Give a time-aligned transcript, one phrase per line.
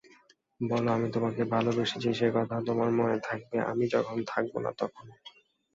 [0.61, 5.15] বলো, আমি তোমাকে ভালোবেসেছি সে-কথা তোমার মনে থাকবে আমি যখন থাকব না তখনও।